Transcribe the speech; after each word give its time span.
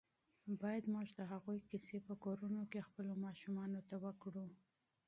باید 0.61 0.85
موږ 0.93 1.07
د 1.19 1.21
هغوی 1.31 1.59
کیسې 1.69 1.97
په 2.07 2.13
کورونو 2.23 2.61
کې 2.71 2.85
خپلو 2.87 3.13
ماشومانو 3.25 3.79
ته 3.89 3.95
وکړو. 4.05 4.45